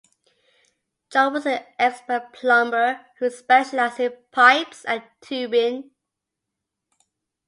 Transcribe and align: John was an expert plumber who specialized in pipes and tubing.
John 1.11 1.33
was 1.33 1.45
an 1.45 1.63
expert 1.77 2.33
plumber 2.33 3.05
who 3.19 3.29
specialized 3.29 3.99
in 3.99 4.13
pipes 4.31 4.83
and 4.83 5.03
tubing. 5.21 5.91